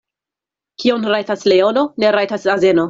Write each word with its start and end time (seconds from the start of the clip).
Kion 0.83 1.05
rajtas 1.15 1.47
leono, 1.53 1.87
ne 2.05 2.15
rajtas 2.19 2.53
azeno. 2.57 2.79